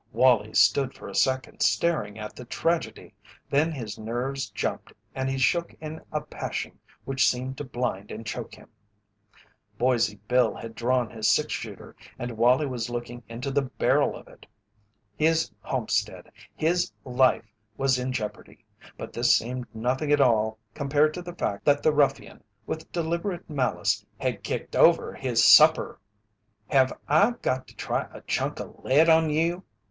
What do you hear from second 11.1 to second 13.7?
his six shooter and Wallie was looking into the